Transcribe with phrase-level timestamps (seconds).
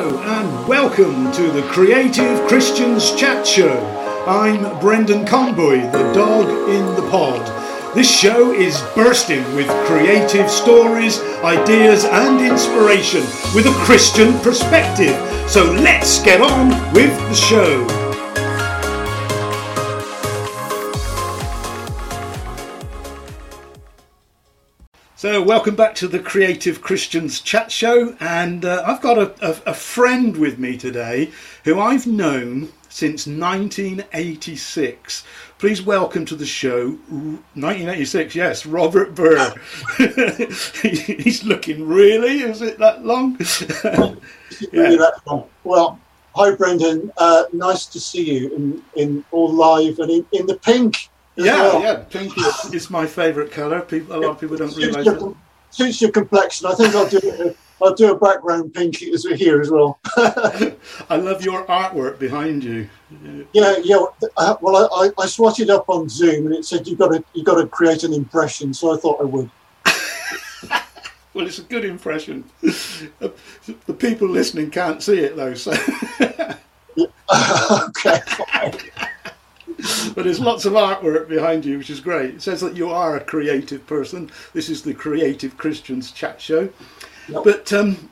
[0.00, 3.84] Hello and welcome to the Creative Christians Chat Show.
[4.28, 7.44] I'm Brendan Conboy, the dog in the pod.
[7.96, 13.22] This show is bursting with creative stories, ideas, and inspiration
[13.56, 15.16] with a Christian perspective.
[15.50, 18.07] So let's get on with the show.
[25.18, 29.70] So, welcome back to the Creative Christians Chat Show, and uh, I've got a, a,
[29.70, 31.32] a friend with me today
[31.64, 35.24] who I've known since 1986.
[35.58, 39.52] Please welcome to the show, 1986, yes, Robert Burr.
[40.84, 43.32] He's looking really, is it that long?
[44.72, 45.48] really that long.
[45.64, 45.98] Well,
[46.36, 50.58] hi Brendan, uh, nice to see you in, in all live and in, in the
[50.58, 51.08] pink.
[51.38, 51.82] As Yeah, well.
[51.82, 53.80] yeah, pink is, is my favourite colour.
[53.80, 55.34] People, a lot of people don't realise your, that.
[55.70, 56.66] suits your complexion.
[56.66, 60.00] I think I'll do a, I'll do a background pink as we're here as well.
[60.16, 62.88] I love your artwork behind you.
[63.52, 64.04] Yeah, yeah.
[64.36, 67.24] Uh, well, I, I, I swatted up on Zoom and it said you got to
[67.34, 69.50] you got to create an impression, so I thought I would.
[71.34, 72.42] Well, it's a good impression.
[73.20, 75.72] The people listening can't see it though, so.
[77.30, 78.20] okay.
[80.14, 82.34] but there's lots of artwork behind you, which is great.
[82.36, 84.30] It says that you are a creative person.
[84.52, 86.68] This is the Creative Christians chat show.
[87.28, 87.44] Yep.
[87.44, 88.10] But um,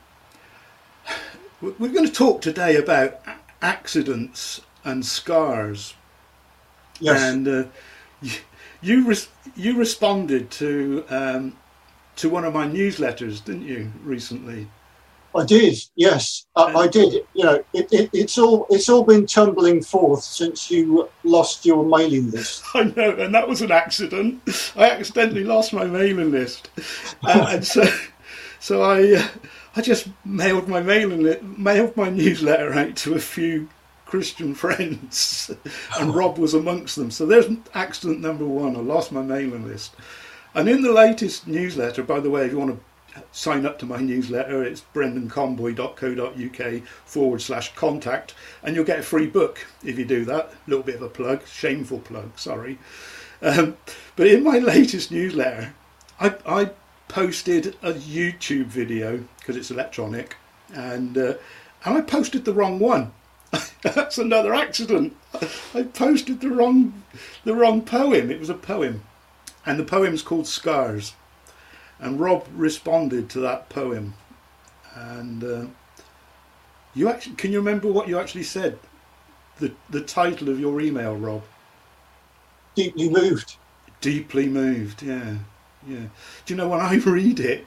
[1.61, 3.21] we- we're going to talk today about
[3.63, 5.95] accidents and scars.
[7.01, 7.21] Yes.
[7.23, 7.65] And uh,
[8.23, 8.33] you
[8.83, 11.57] you, res- you responded to um,
[12.17, 14.69] to one of my newsletters, didn't you, recently?
[15.37, 17.25] I did, yes, I, I did.
[17.35, 21.85] You know, it, it, it's all it's all been tumbling forth since you lost your
[21.85, 22.65] mailing list.
[22.75, 24.43] I know, and that was an accident.
[24.77, 26.71] I accidentally lost my mailing list,
[27.23, 27.85] uh, and so
[28.61, 29.29] so I uh,
[29.77, 33.69] I just mailed my mailing li- mailed my newsletter out to a few
[34.07, 35.51] Christian friends,
[36.01, 37.11] and Rob was amongst them.
[37.11, 38.77] So there's accident number one.
[38.77, 39.95] I lost my mailing list,
[40.55, 42.81] and in the latest newsletter, by the way, if you want to
[43.33, 49.27] sign up to my newsletter, it's brendanconboy.co.uk forward slash contact, and you'll get a free
[49.27, 50.47] book if you do that.
[50.47, 52.79] A little bit of a plug, shameful plug, sorry.
[53.43, 53.77] Um,
[54.17, 55.75] but in my latest newsletter,
[56.21, 56.71] I, I
[57.09, 60.37] posted a YouTube video because it's electronic,
[60.75, 61.35] and uh,
[61.85, 63.13] and I posted the wrong one.
[63.83, 65.17] That's another accident.
[65.75, 67.05] I posted the wrong
[67.45, 68.31] the wrong poem.
[68.31, 69.03] It was a poem,
[69.65, 71.15] and the poem's called Scars.
[72.01, 74.15] And Rob responded to that poem,
[74.95, 75.67] and uh,
[76.95, 78.79] you actually can you remember what you actually said?
[79.59, 81.43] The the title of your email, Rob.
[82.75, 83.57] Deeply moved.
[84.01, 85.37] Deeply moved, yeah,
[85.89, 86.07] yeah.
[86.45, 87.67] Do you know when I read it,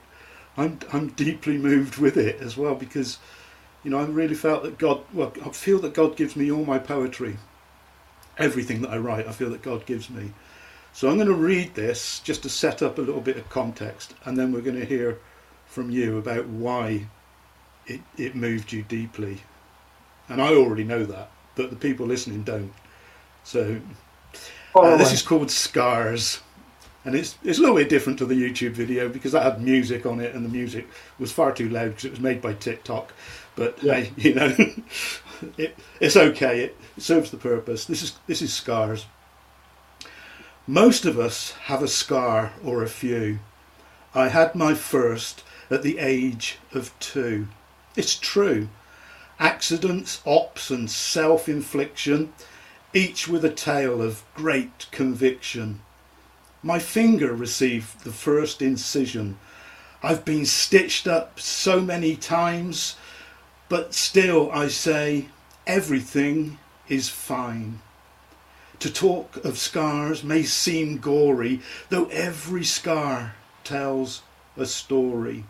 [0.56, 3.18] I'm I'm deeply moved with it as well because,
[3.84, 5.02] you know, I really felt that God.
[5.12, 7.38] Well, I feel that God gives me all my poetry,
[8.38, 9.26] everything that I write.
[9.28, 10.32] I feel that God gives me.
[10.92, 14.14] So I'm going to read this just to set up a little bit of context,
[14.24, 15.18] and then we're going to hear
[15.66, 17.06] from you about why
[17.86, 19.42] it it moved you deeply.
[20.28, 22.72] And I already know that, but the people listening don't.
[23.44, 23.80] So
[24.74, 26.40] uh, this is called Scars,
[27.04, 30.06] and it's it's a little bit different to the YouTube video because that had music
[30.06, 33.12] on it, and the music was far too loud because it was made by TikTok.
[33.56, 33.94] But Yeah.
[33.94, 34.54] hey, you know,
[35.56, 36.64] it, it's okay.
[36.64, 37.84] It serves the purpose.
[37.86, 39.06] This is this is Scars.
[40.66, 43.38] Most of us have a scar or a few.
[44.14, 47.48] I had my first at the age of two.
[47.96, 48.68] It's true.
[49.38, 52.32] Accidents, ops, and self infliction,
[52.92, 55.80] each with a tale of great conviction.
[56.62, 59.38] My finger received the first incision.
[60.02, 62.96] I've been stitched up so many times,
[63.70, 65.28] but still I say
[65.66, 67.80] everything is fine.
[68.80, 71.60] To talk of scars may seem gory,
[71.90, 74.22] though every scar tells
[74.56, 75.44] a story.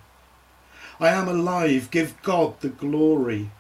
[0.99, 3.53] I am alive, give God the glory.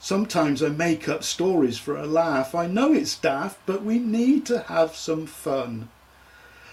[0.00, 2.54] Sometimes I make up stories for a laugh.
[2.54, 5.90] I know it's daft, but we need to have some fun.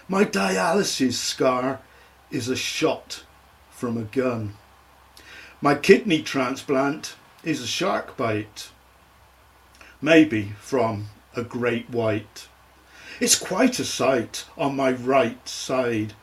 [0.08, 1.80] My dialysis scar
[2.30, 3.24] is a shot
[3.70, 4.54] from a gun.
[5.60, 7.14] My kidney transplant
[7.44, 8.70] is a shark bite.
[10.00, 12.48] Maybe from a great white.
[13.20, 16.14] It's quite a sight on my right side.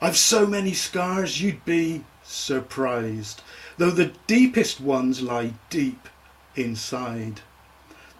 [0.00, 3.42] I've so many scars you'd be surprised,
[3.78, 6.08] though the deepest ones lie deep
[6.56, 7.40] inside.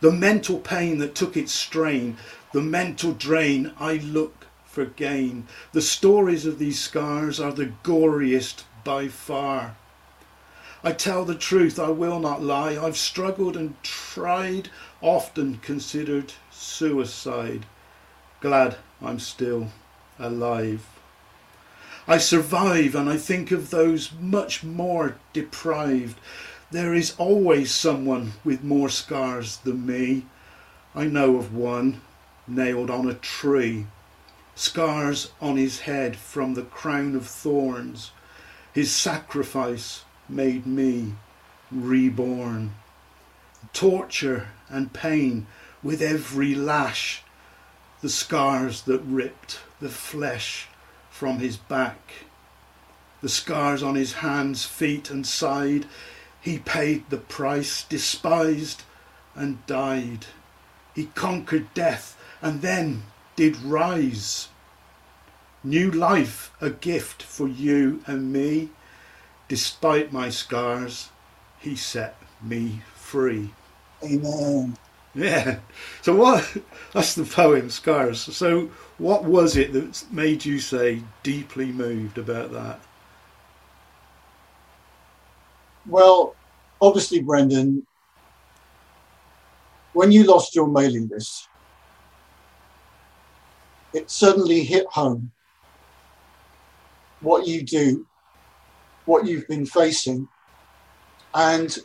[0.01, 2.17] The mental pain that took its strain,
[2.53, 5.47] the mental drain, I look for gain.
[5.73, 9.77] The stories of these scars are the goriest by far.
[10.83, 12.77] I tell the truth, I will not lie.
[12.77, 14.69] I've struggled and tried,
[15.05, 17.67] often considered suicide.
[18.41, 19.69] Glad I'm still
[20.19, 20.87] alive.
[22.09, 26.19] I survive and I think of those much more deprived.
[26.71, 30.25] There is always someone with more scars than me.
[30.95, 32.01] I know of one
[32.49, 33.87] nailed on a tree,
[34.55, 38.11] scars on his head from the crown of thorns.
[38.73, 41.15] His sacrifice made me
[41.71, 42.73] reborn.
[43.73, 45.47] Torture and pain
[45.83, 47.23] with every lash,
[48.01, 50.69] the scars that ripped the flesh
[51.11, 52.13] from his back,
[53.21, 55.87] the scars on his hands, feet, and side.
[56.41, 58.83] He paid the price, despised
[59.35, 60.27] and died.
[60.95, 63.05] He conquered death and then
[63.37, 64.49] did rise.
[65.63, 68.69] New life, a gift for you and me.
[69.49, 71.09] Despite my scars,
[71.59, 72.83] he set me
[73.15, 73.49] free.
[74.03, 74.77] Amen.
[75.15, 75.61] Yeah.
[76.03, 76.57] So what?
[76.93, 78.19] That's the poem Scars.
[78.19, 82.81] So what was it that made you say deeply moved about that?
[85.87, 86.35] Well,
[86.81, 87.87] obviously, Brendan,
[89.93, 91.49] when you lost your mailing list,
[93.93, 95.31] it suddenly hit home
[97.21, 98.05] what you do,
[99.05, 100.27] what you've been facing,
[101.33, 101.79] and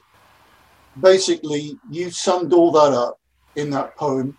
[1.00, 3.20] basically you summed all that up
[3.56, 4.38] in that poem.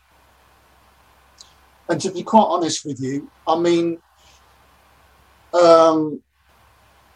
[1.88, 3.98] And to be quite honest with you, I mean,
[5.52, 6.22] um,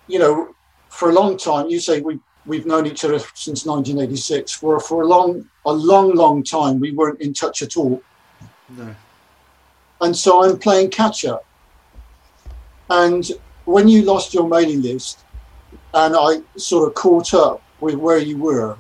[0.09, 0.55] you know,
[0.89, 4.53] for a long time, you say we we've known each other since 1986.
[4.53, 8.03] For for a long, a long, long time, we weren't in touch at all.
[8.69, 8.95] No.
[10.01, 11.45] And so I'm playing catch up.
[12.91, 13.31] And
[13.65, 15.25] when you lost your mailing list,
[15.95, 18.77] and I sort of caught up with where you were,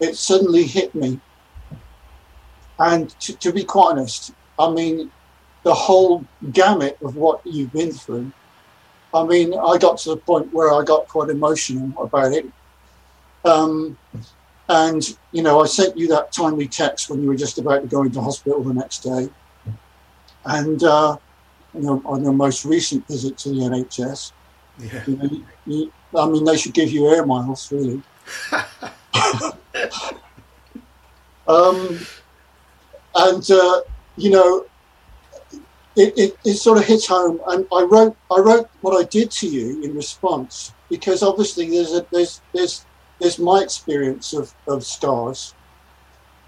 [0.00, 1.20] it suddenly hit me.
[2.78, 5.10] And to, to be quite honest, I mean,
[5.62, 8.30] the whole gamut of what you've been through.
[9.14, 12.46] I mean, I got to the point where I got quite emotional about it.
[13.44, 13.96] Um,
[14.68, 15.02] and,
[15.32, 18.02] you know, I sent you that timely text when you were just about to go
[18.02, 19.28] into hospital the next day.
[20.44, 21.16] And, uh,
[21.74, 24.32] you know, on your most recent visit to the NHS,
[24.78, 25.02] Yeah.
[25.06, 28.02] you know, you, I mean, they should give you air miles, really.
[31.48, 31.98] um,
[33.14, 33.80] and uh,
[34.16, 34.66] you know,
[35.96, 37.40] it, it, it sort of hits home.
[37.48, 41.92] And I wrote I wrote what I did to you in response because obviously there's
[41.92, 42.84] a, there's there's
[43.20, 45.54] there's my experience of, of scars,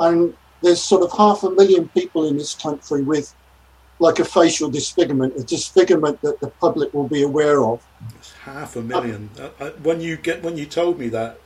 [0.00, 3.34] and there's sort of half a million people in this country with
[4.00, 7.84] like a facial disfigurement, a disfigurement that the public will be aware of.
[8.16, 9.30] It's half a million.
[9.40, 11.40] I, I, when you get when you told me that,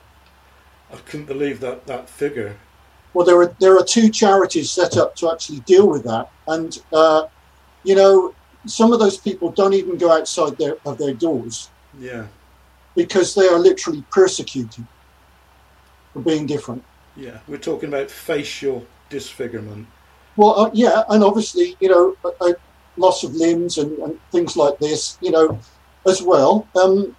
[0.92, 2.56] I couldn't believe that that figure.
[3.14, 6.78] Well, there are there are two charities set up to actually deal with that, and
[6.92, 7.26] uh,
[7.84, 8.34] you know
[8.66, 11.68] some of those people don't even go outside their of their doors
[11.98, 12.26] Yeah.
[12.94, 14.86] because they are literally persecuted
[16.12, 16.84] for being different.
[17.16, 17.38] Yeah.
[17.48, 19.86] We're talking about facial disfigurement.
[20.36, 22.54] Well, uh, yeah, and obviously, you know, a, a
[22.96, 25.58] loss of limbs and, and things like this, you know,
[26.06, 26.66] as well.
[26.80, 27.14] Um,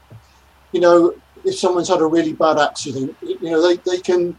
[0.71, 4.37] you know, if someone's had a really bad accident, you know, they, they can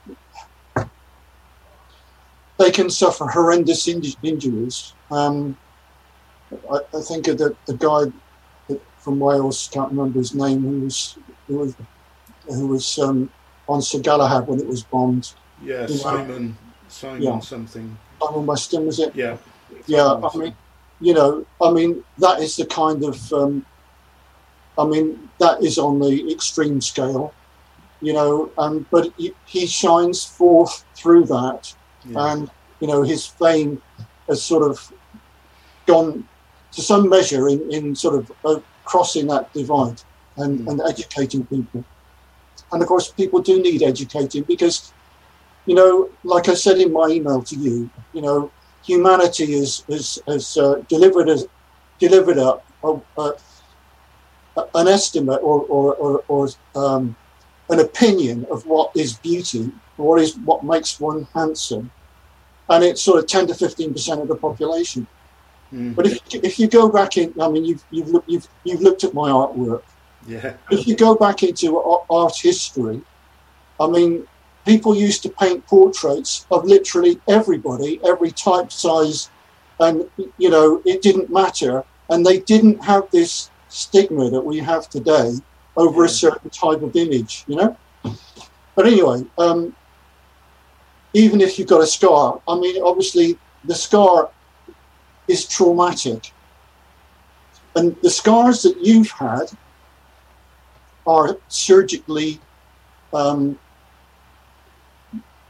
[2.58, 4.94] they can suffer horrendous inj- injuries.
[5.11, 5.56] Um,
[6.70, 8.12] I, I think of the, the guy
[8.99, 11.75] from Wales, can't remember his name, who was who was
[12.46, 13.30] who was um,
[13.68, 15.34] on Sir Galahad when it was bombed.
[15.62, 15.87] Yeah.
[15.88, 15.96] Yeah.
[15.96, 16.56] Simon.
[16.88, 17.40] Simon Yeah.
[17.40, 17.99] something.
[18.23, 19.14] Simon Weston was it?
[19.14, 19.37] Yeah.
[19.87, 20.54] Yeah, I mean,
[21.00, 23.66] you know, I mean, that is the kind of, um,
[24.78, 27.33] I mean, that is on the extreme scale,
[28.00, 31.75] you know, um, but he, he shines forth through that.
[32.04, 32.33] Yeah.
[32.33, 32.50] And,
[32.81, 33.81] you know, his fame
[34.28, 34.93] has sort of
[35.87, 36.26] gone
[36.73, 40.02] to some measure in, in sort of uh, crossing that divide
[40.37, 40.69] and, Mm.
[40.71, 41.85] and educating people.
[42.73, 44.93] And of course, people do need educating because,
[45.66, 48.50] you know, like I said in my email to you, you know,
[48.85, 51.45] humanity is has, has uh, delivered us
[52.00, 53.33] delivered up a, a,
[54.75, 57.16] an estimate or or, or, or um,
[57.70, 61.90] an opinion of what is beauty, what is what makes one handsome,
[62.68, 65.06] and it's sort of ten to fifteen percent of the population.
[65.73, 65.94] Mm.
[65.94, 69.04] But if if you go back in, I mean, you've you've looked you've you've looked
[69.04, 69.82] at my artwork.
[70.26, 70.54] Yeah.
[70.70, 73.02] If you go back into art history,
[73.78, 74.26] I mean,
[74.64, 79.30] people used to paint portraits of literally everybody, every type, size,
[79.80, 80.08] and
[80.38, 81.84] you know, it didn't matter.
[82.11, 85.33] And they didn't have this stigma that we have today
[85.76, 86.07] over Yeah.
[86.07, 87.76] a certain type of image, you know.
[88.76, 89.75] but anyway, um,
[91.12, 94.31] even if you've got a scar, I mean, obviously the scar
[95.26, 96.33] is traumatic.
[97.76, 99.47] And the scars that you've had
[101.07, 102.40] are surgically,
[103.12, 103.59] um,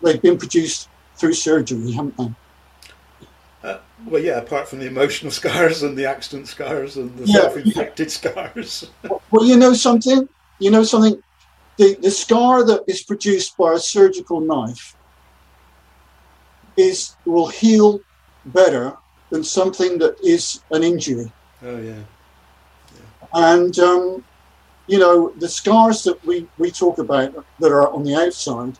[0.02, 2.32] they've been produced through surgery, haven't they?
[4.06, 7.40] Well, yeah, apart from the emotional scars and the accident scars and the Yeah.
[7.40, 8.90] self-inflicted scars.
[9.30, 10.28] Well, you know something?
[10.58, 11.22] You know something?
[11.78, 14.94] The, the scar that is produced by a surgical knife
[16.76, 18.00] is will heal
[18.44, 18.96] better
[19.30, 21.32] than something that is an injury.
[21.62, 22.02] Oh yeah,
[23.32, 24.24] And um,
[24.86, 28.78] you know the scars that we we talk about that are on the outside,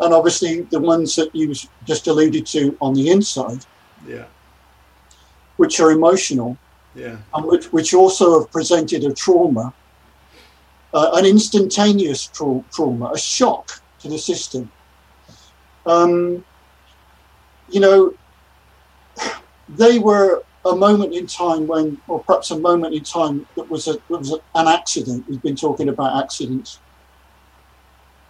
[0.00, 1.52] and obviously the ones that you
[1.84, 3.64] just alluded to on the inside,
[4.06, 4.24] yeah,
[5.56, 6.56] which are emotional,
[6.94, 9.72] yeah, and which, which also have presented a trauma,
[10.94, 14.70] uh, an instantaneous trau- trauma, a shock to the system.
[15.86, 16.44] Um,
[17.70, 18.14] you know,
[19.68, 23.88] they were a moment in time when, or perhaps a moment in time that was,
[23.88, 25.28] a, that was an accident.
[25.28, 26.78] We've been talking about accidents.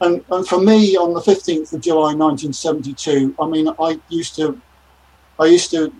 [0.00, 4.60] And, and for me, on the 15th of July 1972, I mean, I used to,
[5.42, 5.92] I used to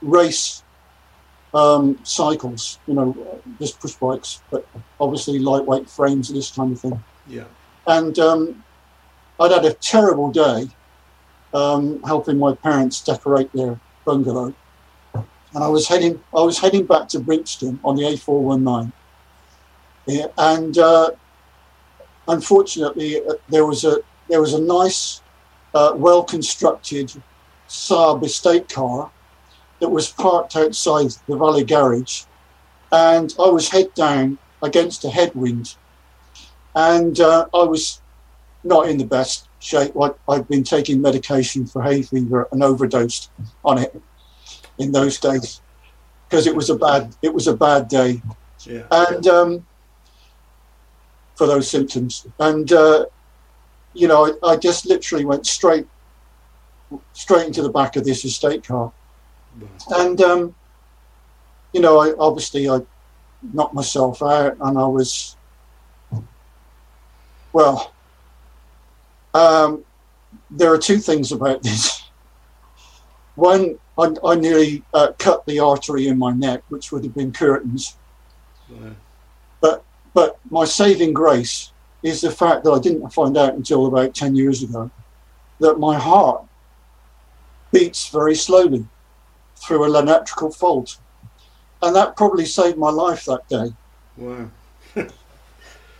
[0.00, 0.62] race
[1.52, 4.66] um, cycles, you know, just push bikes, but
[4.98, 7.04] obviously lightweight frames and this kind of thing.
[7.28, 7.44] yeah.
[7.86, 8.64] And um,
[9.38, 10.68] I'd had a terrible day
[11.52, 14.54] um, helping my parents decorate their bungalow,
[15.14, 18.92] and I was heading I was heading back to Brixton on the A419,
[20.06, 21.10] yeah, and uh,
[22.28, 25.22] unfortunately uh, there was a there was a nice,
[25.74, 27.12] uh, well constructed
[27.70, 29.10] Saab estate car
[29.78, 32.24] that was parked outside the Valley Garage,
[32.90, 35.76] and I was head down against a headwind,
[36.74, 38.00] and uh, I was
[38.64, 39.92] not in the best shape.
[39.98, 43.30] I, I'd been taking medication for hay fever and overdosed
[43.64, 43.94] on it
[44.78, 45.60] in those days
[46.28, 48.20] because it was a bad it was a bad day,
[48.66, 48.82] Yeah.
[48.90, 49.66] and um,
[51.36, 53.06] for those symptoms, and uh,
[53.94, 55.86] you know I, I just literally went straight
[57.12, 58.92] straight into the back of this estate car
[59.90, 60.54] and um,
[61.72, 62.80] you know, I obviously I
[63.52, 65.36] knocked myself out, and I was
[67.52, 67.92] well.
[69.34, 69.84] Um,
[70.50, 72.02] there are two things about this.
[73.36, 77.32] One, I, I nearly uh, cut the artery in my neck, which would have been
[77.32, 77.96] curtains.
[79.62, 84.14] well, But my saving grace is the fact that I didn't find out until about
[84.14, 84.90] 10 years ago
[85.60, 86.44] that my heart
[87.72, 88.86] beats very slowly
[89.56, 90.98] through an electrical fault.
[91.82, 93.72] And that probably saved my life that day.
[94.16, 94.50] wow.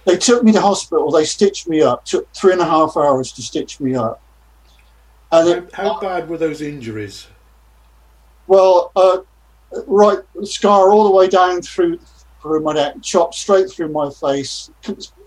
[0.07, 3.33] They took me to hospital, they stitched me up, took three and a half hours
[3.33, 4.21] to stitch me up.
[5.31, 7.27] And it, How, how bad were those injuries?
[8.47, 9.19] well, uh,
[9.87, 12.00] right scar all the way down through
[12.43, 14.71] through my neck, chopped straight through my face,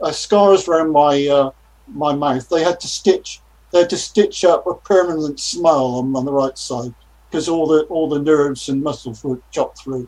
[0.01, 1.51] uh, scars around my uh,
[1.87, 2.49] my mouth.
[2.49, 3.39] They had to stitch.
[3.73, 6.93] They had to stitch up a permanent smile on, on the right side
[7.29, 10.07] because all the all the nerves and muscles were chopped through.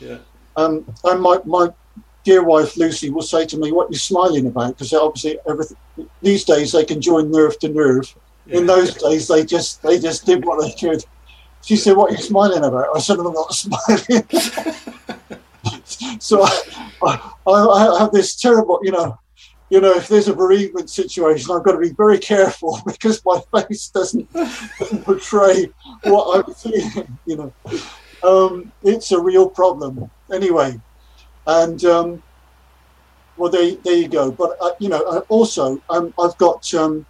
[0.00, 0.18] Yeah.
[0.56, 1.68] Um, and my, my
[2.24, 5.76] dear wife Lucy will say to me, "What are you smiling about?" Because obviously everything
[6.22, 8.12] these days they can join nerve to nerve.
[8.46, 8.58] yeah.
[8.58, 11.04] In those days, they just they just did what they could.
[11.62, 14.24] She said, "What are you smiling about?" I said, "I'm not smiling."
[16.18, 19.16] so I, I, I have this terrible, you know,
[19.74, 23.40] you know, if there's a bereavement situation, I've got to be very careful because my
[23.52, 24.32] face doesn't,
[25.02, 25.68] portray
[26.04, 27.18] what I'm feeling.
[27.26, 27.52] You know,
[28.22, 30.08] um, it's a real problem.
[30.32, 30.80] Anyway,
[31.48, 32.22] and um,
[33.36, 34.30] well, there, there you go.
[34.30, 37.04] But uh, you know, uh, also, um, I've got um,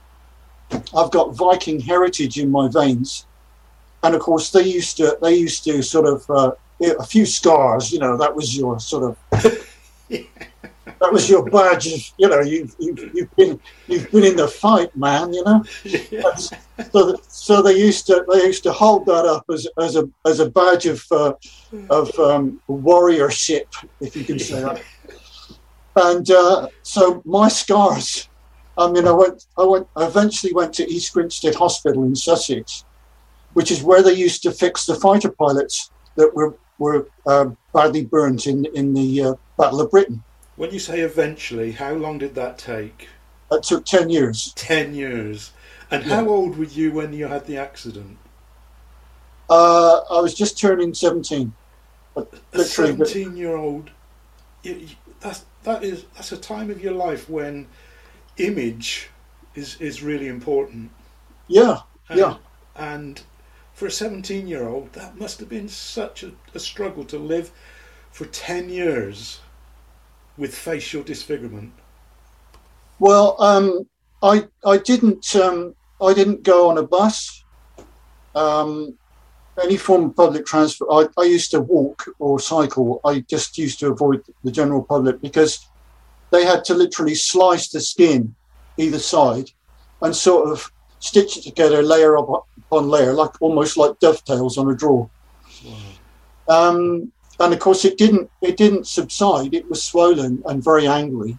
[0.97, 3.27] I've got Viking heritage in my veins,
[4.03, 7.93] and of course, they used to they used to sort of uh, a few scars.
[7.93, 9.69] You know, that was your sort of
[11.01, 11.87] that was your badge.
[11.87, 15.33] Of, you know, you've, you've you've been you've been in the fight, man.
[15.33, 15.65] You know.
[15.85, 16.35] yeah.
[16.93, 20.41] So, so they used to they used to hold that up as, as a as
[20.41, 21.35] a badge of uh,
[21.91, 23.67] of um, warriorship,
[24.01, 24.83] if you can say that.
[25.97, 28.29] And uh, so my scars.
[28.77, 29.45] I mean, I went.
[29.57, 29.87] I went.
[29.95, 32.85] I eventually went to East Grinstead Hospital in Sussex,
[33.53, 38.05] which is where they used to fix the fighter pilots that were were uh, badly
[38.05, 40.25] burnt in in the uh, Battle of Britain.
[40.57, 43.09] When you say eventually, how long did that take?
[43.51, 44.53] That took ten years.
[44.57, 45.53] Ten years.
[45.91, 46.17] And Yeah.
[46.17, 48.19] how old were you when you had the accident?
[49.51, 51.53] Uh, I was just turning seventeen.
[52.17, 53.91] A seventeen-year-old.
[54.63, 54.89] You, you,
[55.21, 57.67] that's that is that's a time of your life when
[58.39, 59.11] image
[59.55, 60.91] is is really important.
[61.49, 62.37] Yeah, And, Yeah.
[62.77, 63.21] And
[63.75, 67.51] for a 17 year old, that must have been such a, a struggle to live
[68.11, 69.41] for 10 years
[70.37, 71.73] with facial disfigurement.
[72.99, 73.89] Well, um,
[74.23, 77.45] I I didn't um, I didn't go on a bus.
[78.35, 78.99] Um,
[79.63, 81.11] any form of public transport.
[81.17, 83.01] I, I used to walk or cycle.
[83.05, 85.67] I just used to avoid the general public because
[86.31, 88.35] they had to literally slice the skin
[88.77, 89.51] either side
[90.03, 94.75] and sort of stitch it together layer upon layer, like almost like dovetails on a
[94.75, 95.09] drawer.
[96.49, 99.55] Um, and of course, it didn't it didn't subside.
[99.55, 101.39] It was swollen and very angry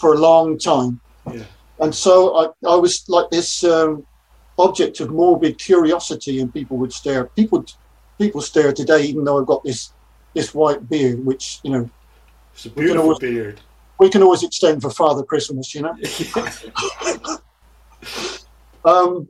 [0.00, 1.00] for a long time.
[1.32, 1.44] Yeah.
[1.80, 4.06] And so I, I was like this um,
[4.58, 7.24] object of morbid curiosity, and people would stare.
[7.36, 7.64] People
[8.18, 9.92] people stare today, even though I've got this
[10.34, 11.90] this white beard, which you know
[12.54, 13.60] It's a beautiful always- beard.
[13.98, 15.96] we can always extend for Father Christmas, you know.
[18.84, 19.28] Um,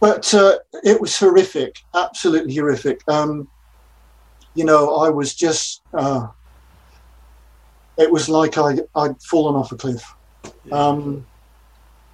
[0.00, 3.00] but uh, it was horrific, absolutely horrific.
[3.08, 3.48] Um,
[4.54, 5.82] you know, I was just.
[5.92, 6.28] Uh,
[7.96, 10.04] it was like I, I'd fallen off a cliff.
[10.72, 11.24] Um,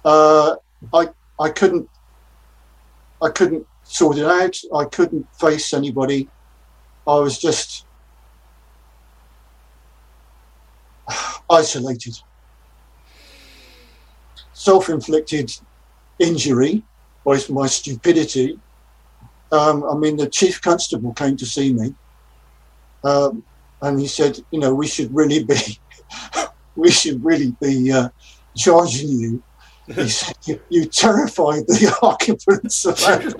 [0.05, 0.55] uh,
[0.93, 1.89] I I couldn't
[3.21, 4.57] I couldn't sort it out.
[4.75, 6.29] I couldn't face anybody.
[7.07, 7.85] I was just
[11.49, 12.17] isolated.
[14.53, 15.51] Self-inflicted
[16.19, 16.83] injury
[17.25, 18.59] by my stupidity.
[19.51, 21.93] Um, I mean, the chief constable came to see me,
[23.03, 23.43] um,
[23.81, 25.55] and he said, "You know, we should really be,
[26.75, 28.09] we should really be uh,
[28.55, 29.43] charging you."
[29.87, 33.33] He said, you, "You terrified the occupants of that,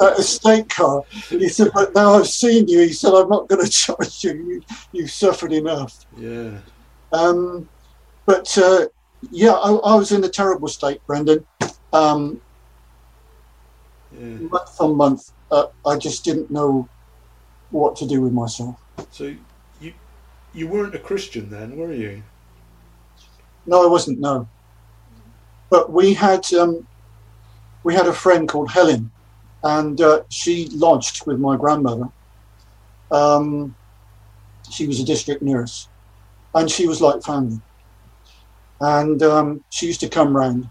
[0.00, 3.48] that estate car." And he said, "But now I've seen you." He said, "I'm not
[3.48, 4.32] going to charge you.
[4.32, 4.62] you.
[4.92, 6.58] You've suffered enough." Yeah.
[7.12, 7.68] Um,
[8.26, 8.86] but uh,
[9.30, 11.46] yeah, I, I was in a terrible state, Brendan.
[11.92, 12.40] Um,
[14.10, 14.38] Yeah.
[14.50, 16.88] month on month, uh, I just didn't know
[17.74, 18.80] what to do with myself.
[19.10, 19.34] So
[19.80, 19.92] you
[20.54, 22.22] you weren't a Christian then, were you?
[23.66, 24.20] No, I wasn't.
[24.20, 24.48] No,
[25.70, 26.86] but we had um,
[27.82, 29.10] we had a friend called Helen,
[29.64, 32.08] and uh, she lodged with my grandmother.
[33.10, 33.74] Um,
[34.70, 35.88] she was a district nurse,
[36.54, 37.60] and she was like family.
[38.80, 40.68] And um, she used to come round.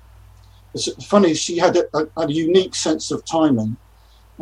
[0.74, 1.34] It's funny.
[1.34, 3.78] She had a, a, a unique sense of timing.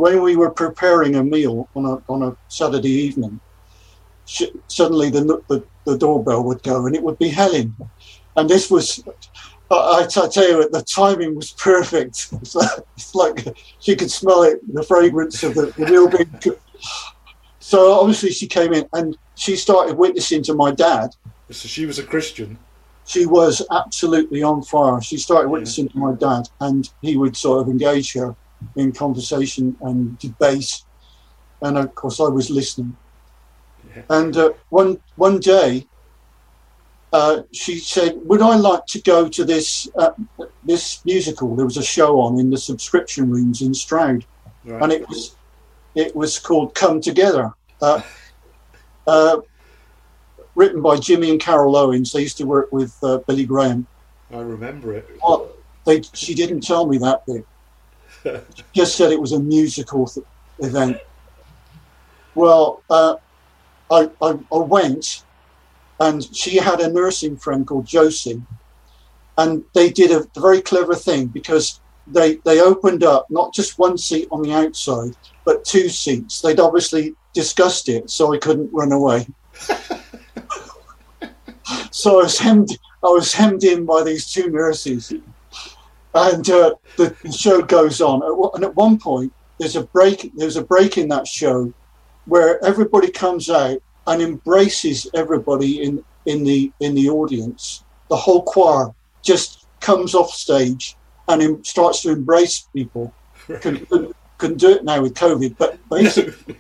[0.02, 3.40] When we were preparing a meal on a on a Saturday evening,
[4.26, 7.76] she, suddenly the, the the doorbell would go, and it would be Helen.
[8.36, 9.04] And this was
[9.70, 12.16] I tell you, the timing was perfect.
[12.42, 13.38] It's like, it's like
[13.80, 16.66] she could smell it, the fragrance of the, the meal being cooked.
[17.60, 21.12] So obviously she came in and she started witnessing to my dad.
[21.52, 22.58] So she was a Christian.
[23.06, 25.00] She was absolutely on fire.
[25.02, 25.54] She started Yeah.
[25.54, 28.36] witnessing to my dad, and he would sort of engage her
[28.76, 30.84] in conversation and debate.
[31.62, 32.96] And of course, I was listening.
[33.96, 34.04] Yeah.
[34.10, 35.88] And uh, one one day,
[37.14, 40.12] uh, she said, "Would I like to go to this uh,
[40.64, 41.56] this musical?
[41.56, 44.26] There was a show on in the subscription rooms in Stroud,
[44.66, 44.82] Right.
[44.82, 45.36] and it was
[45.96, 48.02] it was called Come Together." Uh,
[49.08, 49.38] uh,
[50.56, 52.12] written by Jimmy and Carol Owens.
[52.12, 53.88] They used to work with uh, Billy Graham.
[54.32, 55.10] I remember it.
[55.24, 55.50] Well,
[55.86, 57.46] they, she didn't tell me that bit.
[58.74, 60.26] Just said it was a musical th-
[60.60, 60.98] event.
[62.36, 63.16] Well, uh,
[63.92, 65.24] I, I, I went,
[66.00, 68.42] and she had a nursing friend called Josie,
[69.38, 73.98] and they did a very clever thing because they they opened up not just one
[73.98, 76.42] seat on the outside, but two seats.
[76.42, 79.28] They'd obviously discussed it, so I couldn't run away.
[81.92, 85.14] so I was hemmed I was hemmed in by these two nurses,
[86.14, 88.22] and uh, the, show goes on.
[88.56, 90.32] And at one point, there's a break.
[90.36, 91.74] There's a break in that show
[92.26, 97.84] where everybody comes out and embraces everybody in in the in the audience.
[98.10, 98.90] The whole choir
[99.22, 100.96] just comes off stage
[101.28, 103.14] and em- starts to embrace people.
[103.48, 103.88] Couldn't,
[104.38, 106.56] couldn't do it now with COVID, but basically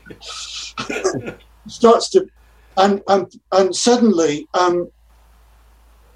[1.68, 2.28] starts to,
[2.78, 4.90] and and and suddenly, um,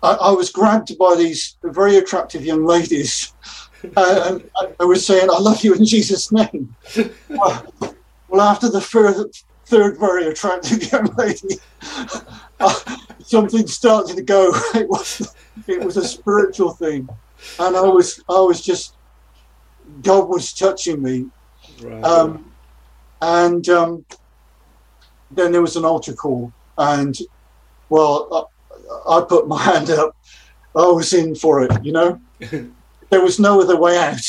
[0.06, 3.34] I, I was grabbed by these very attractive young ladies,
[3.98, 6.76] uh, and I, was saying, "I love you in Jesus' name."
[7.30, 7.74] well,
[8.28, 9.32] well, after the third,
[9.65, 11.56] third very attractive young lady,
[12.60, 12.80] uh,
[13.24, 14.54] something started to go.
[14.76, 15.36] It was
[15.68, 17.10] it was a spiritual thing,
[17.60, 18.96] and I was I was just
[20.04, 21.26] God was touching me
[21.82, 22.04] right.
[22.04, 22.52] um,
[23.22, 24.06] and um,
[25.32, 27.18] then there was an altar call, and
[27.89, 28.52] well,
[29.08, 30.15] I, put my hand up,
[30.76, 32.19] I was in for it, you know.
[33.10, 34.19] there was no other way out.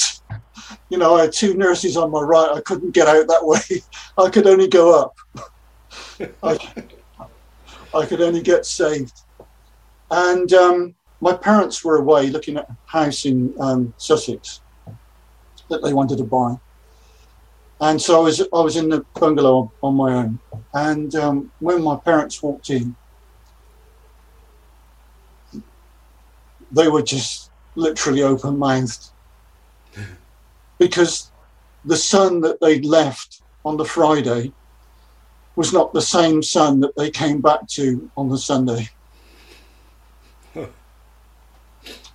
[0.89, 2.51] You know, I had two nurses on my right.
[2.55, 3.83] I couldn't get out that way.
[4.19, 5.17] I could only go up.
[6.43, 6.59] I,
[7.95, 9.23] I could only get saved.
[10.11, 14.61] And um, my parents were away looking at a house in um, Sussex
[15.69, 16.57] that they wanted to buy.
[17.81, 20.39] And so I was I was in the bungalow on my own.
[20.73, 22.97] And um, when my parents walked in,
[26.73, 29.11] they were just literally open mouthed
[30.79, 31.31] because
[31.85, 34.53] the son that they'd left on the Friday
[35.55, 38.89] was not the same son that they came back to on the Sunday.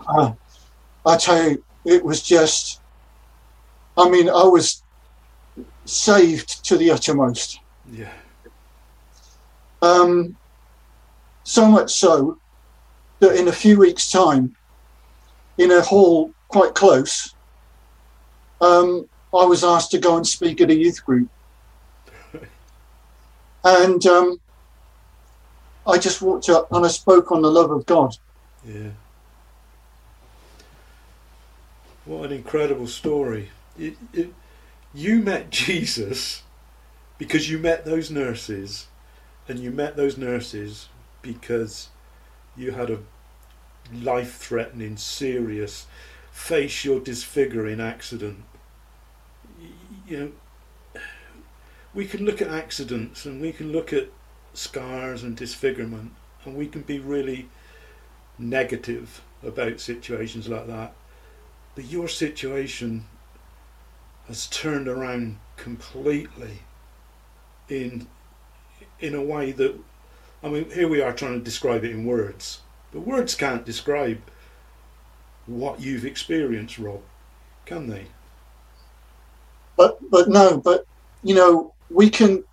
[0.08, 0.34] uh,
[1.06, 2.82] I tell you, it was just,
[3.98, 4.84] I mean, I was
[5.86, 7.60] saved to the uttermost.
[7.92, 8.12] Yeah.
[9.82, 10.38] Um,
[11.44, 12.41] so much so
[13.22, 14.56] that in a few weeks' time,
[15.58, 17.34] in a hall quite close,
[18.60, 21.30] um, I was asked to go and speak at a youth group.
[23.64, 24.42] And um,
[25.86, 28.18] I just walked up and I spoke on the love of God.
[28.68, 28.90] Yeah.
[32.06, 33.50] What an incredible story.
[33.78, 34.34] It, it,
[34.96, 36.42] you met Jesus
[37.20, 38.88] because you met those nurses,
[39.48, 40.90] and you met those nurses
[41.22, 41.90] because
[42.56, 43.00] you had a
[43.94, 45.88] life threatening, serious,
[46.32, 48.44] face your disfiguring accident.
[50.08, 50.18] You
[50.94, 51.02] know,
[51.94, 54.10] we can look at accidents and we can look at
[54.54, 56.14] scars and disfigurement
[56.46, 57.50] and we can be really
[58.38, 60.94] negative about situations like that.
[61.76, 63.06] But your situation
[64.28, 66.60] has turned around completely
[67.70, 68.08] in
[69.00, 69.76] in a way that
[70.44, 72.62] I mean here we are trying to describe it in words.
[72.92, 74.20] But words can't describe
[75.46, 77.02] what you've experienced, Rob,
[77.66, 78.06] can they?
[79.78, 80.86] But but no, but
[81.24, 82.44] you know, we can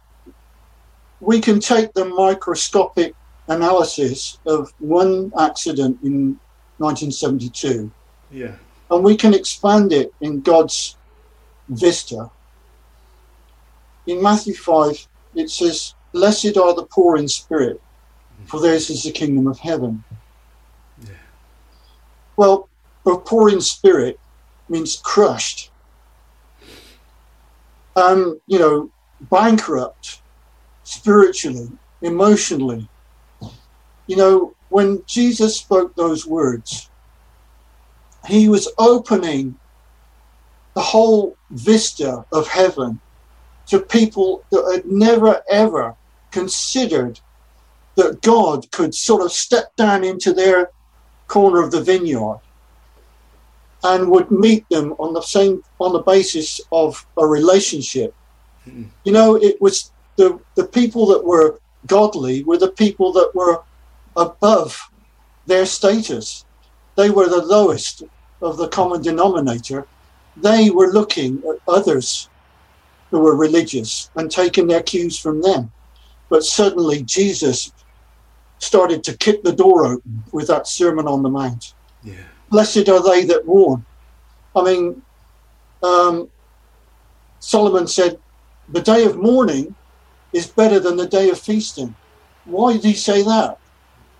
[1.20, 3.14] we can take the microscopic
[3.48, 6.38] analysis of one accident in
[6.78, 7.90] 1972
[8.30, 8.54] Yeah.
[8.90, 10.96] and we can expand it in God's
[11.68, 12.30] vista.
[14.06, 17.80] In Matthew 5, it says, Blessed are the poor in spirit,
[18.48, 20.02] for theirs is the kingdom of heaven.
[21.00, 21.14] Yeah.
[22.36, 22.68] Well,
[23.04, 24.18] poor in spirit
[24.68, 25.70] means crushed,
[27.94, 28.90] um, you know,
[29.30, 30.22] bankrupt
[30.82, 31.68] spiritually,
[32.02, 32.88] emotionally.
[34.08, 36.90] You know, when Jesus spoke those words,
[38.26, 39.54] he was opening
[40.74, 43.00] the whole vista of heaven
[43.68, 45.94] to people that had never ever
[46.30, 47.20] considered
[47.96, 50.70] that God could sort of step down into their
[51.26, 52.40] corner of the vineyard
[53.84, 58.14] and would meet them on the same on the basis of a relationship.
[58.66, 58.86] Mhm.
[59.04, 63.62] You know, it was the the people that were godly were the people that were
[64.16, 64.90] above
[65.46, 66.44] their status.
[66.96, 68.02] They were the lowest
[68.42, 69.86] of the common denominator.
[70.36, 72.28] They were looking at others
[73.10, 75.72] who were religious and taking their cues from them.
[76.28, 77.72] But suddenly Jesus
[78.58, 81.74] started to kick the door open with that Sermon on the Mount.
[82.02, 82.14] Yeah.
[82.50, 83.84] Blessed are they that mourn.
[84.54, 85.02] I mean,
[85.82, 86.28] um,
[87.40, 88.18] Solomon said,
[88.70, 89.74] the day of mourning
[90.32, 91.94] is better than the day of feasting.
[92.44, 93.58] Why did he say that?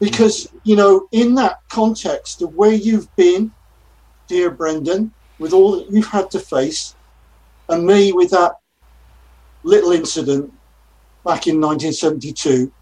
[0.01, 3.51] Because, you know, in that context of where you've been,
[4.29, 6.95] dear Brendan, with all that you've had to face,
[7.69, 8.53] and me with that
[9.63, 10.53] little incident
[11.29, 12.73] back in 1972,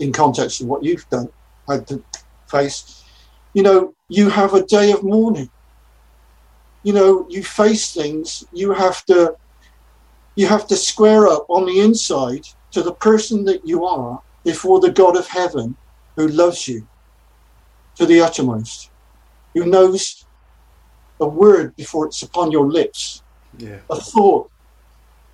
[0.00, 1.28] in context of what you've done,
[1.68, 2.02] had to
[2.50, 3.04] face,
[3.54, 5.48] you know, you have a day of mourning.
[6.82, 9.36] You know, you face things, you have to
[10.34, 14.78] you have to square up on the inside to the person that you are before
[14.80, 15.76] the God of heaven
[16.16, 16.86] who loves you
[17.96, 18.90] to the uttermost,
[19.54, 20.26] who knows
[21.20, 23.22] a word before it's upon your lips,
[23.58, 23.80] Yeah.
[23.90, 24.48] a thought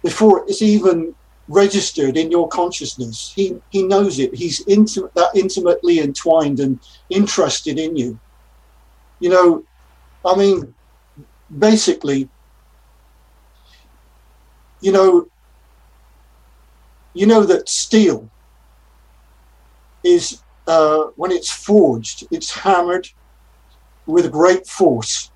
[0.03, 1.15] before it's even
[1.49, 3.33] registered in your consciousness.
[3.35, 4.35] He he knows it.
[4.35, 6.79] He's that intimately entwined and
[7.11, 8.19] interested in you.
[9.21, 9.65] You know,
[10.25, 10.75] I mean,
[11.59, 12.29] basically,
[14.81, 15.27] you know,
[17.15, 18.29] you know that steel
[20.03, 23.09] is uh, when it's forged, it's hammered
[24.07, 25.31] with great force.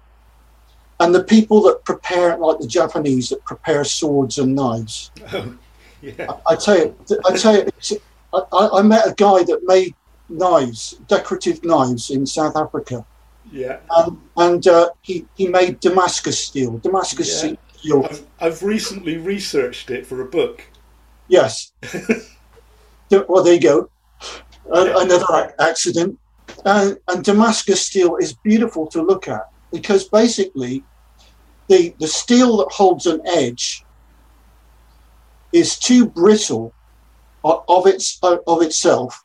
[1.01, 5.55] And the people that prepare, like the Japanese that prepare swords and knives, Oh,
[6.03, 6.33] yeah.
[6.47, 8.01] I tell you, I tell you,
[8.33, 9.95] I, I met a guy that made
[10.29, 13.05] knives, decorative knives in South Africa.
[13.51, 13.79] Yeah.
[13.97, 16.79] Um, and uh, he, he made Damascus steel.
[16.79, 17.57] Damascus Yeah.
[17.81, 18.05] steel.
[18.05, 20.63] I've, I've recently researched it for a book.
[21.29, 21.73] Yes.
[23.11, 23.91] Well, there you go.
[24.71, 26.19] Another accident.
[26.67, 30.85] And, and Damascus steel is beautiful to look at because basically
[31.69, 33.83] the, the steel that holds an edge
[35.53, 36.73] is too brittle
[37.45, 39.23] of, its, of itself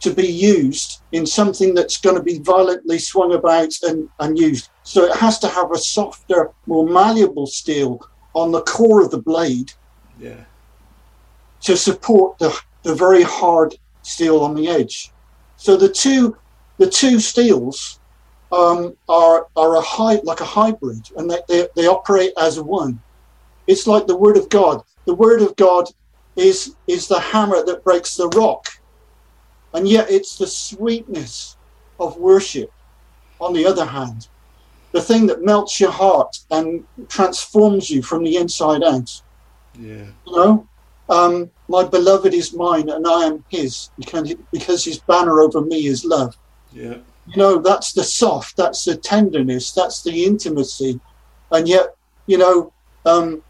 [0.00, 4.68] to be used in something that's going to be violently swung about and, and used.
[4.82, 8.00] So it has to have a softer, more malleable steel
[8.34, 9.72] on the core of the blade
[10.20, 10.44] Yeah.
[11.62, 15.10] to support the, the very hard steel on the edge.
[15.56, 16.36] So the two
[16.78, 17.98] the two steels
[18.52, 23.00] um, are are a high like a hybrid, and they, they they operate as one.
[23.66, 24.82] It's like the word of God.
[25.06, 25.88] The word of God
[26.36, 28.66] is is the hammer that breaks the rock,
[29.72, 31.56] and yet it's the sweetness
[31.98, 32.70] of worship.
[33.40, 34.28] On the other hand,
[34.92, 39.10] the thing that melts your heart and transforms you from the inside out
[39.78, 40.06] Yeah.
[40.26, 40.66] you know
[41.08, 45.86] um, my beloved is mine and i am his because, because his banner over me
[45.86, 46.34] is love
[46.72, 46.96] Yeah.
[47.26, 50.98] you know that's the soft that's the tenderness that's the intimacy
[51.50, 51.88] and yet
[52.26, 52.72] you know
[53.04, 53.42] um,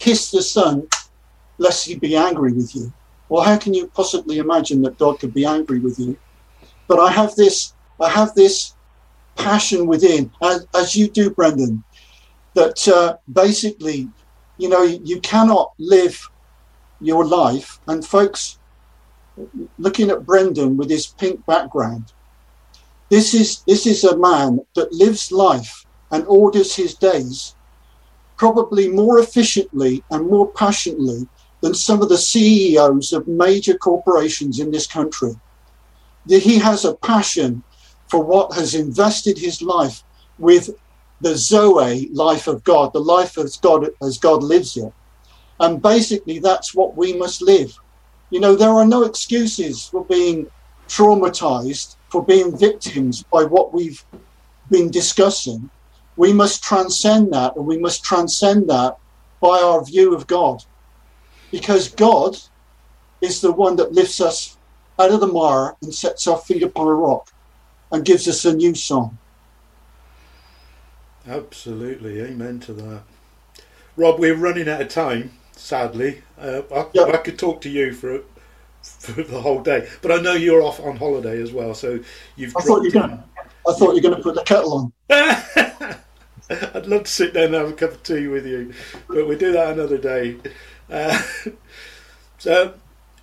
[0.00, 0.88] kiss the son
[1.58, 2.92] lest he be angry with you.
[3.28, 6.18] Well how can you possibly imagine that god could be angry with you?
[6.88, 8.74] But i have this i have this
[9.36, 11.84] passion within as, as you do brendan
[12.54, 14.08] that uh, basically
[14.58, 16.16] you know you cannot live
[17.00, 18.58] your life and folks
[19.78, 22.12] looking at brendan with his pink background
[23.08, 27.54] this is this is a man that lives life and orders his days
[28.40, 31.28] probably more efficiently and more passionately
[31.60, 35.32] than some of the CEOs of major corporations in this country.
[36.26, 37.62] He has a passion
[38.08, 40.02] for what has invested his life
[40.38, 40.70] with
[41.20, 44.90] the Zoe life of God, the life as God as God lives it.
[45.58, 47.76] And basically that's what we must live.
[48.30, 50.46] You know, there are no excuses for being
[50.88, 54.02] traumatized, for being victims by what we've
[54.70, 55.68] been discussing.
[56.20, 58.98] We must transcend that, and we must transcend that
[59.40, 60.62] by our view of God.
[61.50, 62.36] Because God
[63.22, 64.58] is the one that lifts us
[64.98, 67.30] out of the mire and sets our feet upon a rock
[67.90, 69.16] and gives us a new song.
[71.26, 72.20] Absolutely.
[72.20, 73.00] Amen to that.
[73.96, 76.22] Rob, we're running out of time, sadly.
[76.38, 77.04] Uh, I, Yeah.
[77.04, 78.20] I could talk to you for
[78.82, 81.98] for the whole day, but I know you're off on holiday as well, so
[82.36, 82.54] you've.
[82.58, 83.24] I thought you were dropped going.
[83.66, 85.96] I thought you were going to put the kettle on.
[86.74, 88.72] I'd love to sit down and have a cup of tea with you,
[89.06, 90.36] but we'll do that another day.
[90.90, 91.20] Uh,
[92.38, 92.74] so,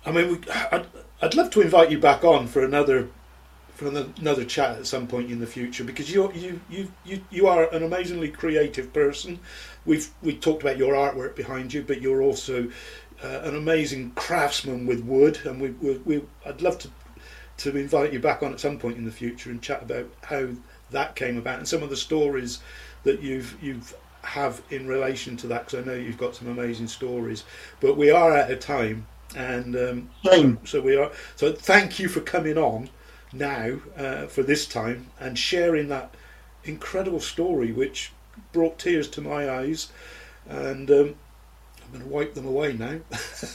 [0.06, 0.38] I mean, we,
[0.72, 0.86] I'd,
[1.20, 3.08] I'd love to invite you back on for another
[3.74, 7.46] for another chat at some point in the future because you you you you you
[7.46, 9.38] are an amazingly creative person.
[9.84, 12.68] We've we talked about your artwork behind you, but you're also
[13.22, 16.90] uh, an amazing craftsman with wood, and we, we, we I'd love to
[17.58, 20.48] to invite you back on at some point in the future and chat about how
[20.90, 22.60] that came about and some of the stories
[23.04, 26.88] that you've you've have in relation to that because I know you've got some amazing
[26.88, 27.44] stories.
[27.80, 30.58] But we are out of time, and um, Shame.
[30.64, 31.10] so we are.
[31.36, 32.90] So thank you for coming on
[33.32, 36.14] now uh, for this time and sharing that
[36.64, 38.12] incredible story, which
[38.52, 39.90] brought tears to my eyes,
[40.46, 41.14] and um,
[41.84, 43.00] I'm going to wipe them away now.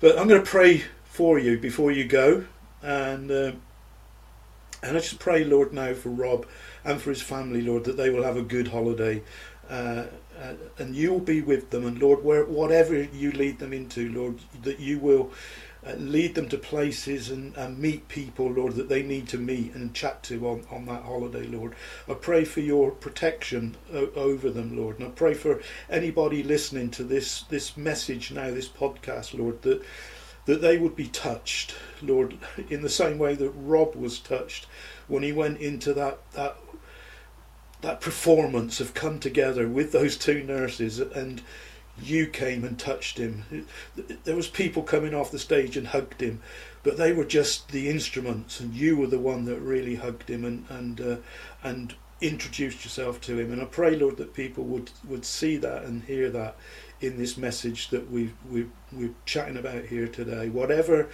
[0.00, 2.44] but I'm going to pray for you before you go,
[2.82, 3.62] and um,
[4.82, 6.46] and I just pray, Lord, now for Rob
[6.84, 9.22] and for his family, Lord, that they will have a good holiday.
[9.68, 10.06] Uh,
[10.40, 14.38] uh, and you'll be with them, and Lord, where whatever you lead them into, Lord,
[14.62, 15.30] that you will
[15.86, 19.74] uh, lead them to places and, and meet people, Lord, that they need to meet
[19.74, 21.74] and chat to on, on that holiday, Lord.
[22.08, 26.90] I pray for your protection o- over them, Lord, and I pray for anybody listening
[26.92, 29.82] to this this message now, this podcast, Lord, that
[30.46, 32.36] that they would be touched, Lord,
[32.68, 34.66] in the same way that Rob was touched
[35.06, 36.56] when he went into that that
[37.82, 41.42] that performance of come together with those two nurses and
[42.02, 43.66] you came and touched him.
[44.24, 46.40] There was people coming off the stage and hugged him
[46.82, 50.44] but they were just the instruments and you were the one that really hugged him
[50.44, 51.16] and and uh,
[51.62, 53.52] and introduced yourself to him.
[53.52, 56.56] And I pray Lord that people would would see that and hear that
[57.00, 60.48] in this message that we we we're chatting about here today.
[60.48, 61.08] Whatever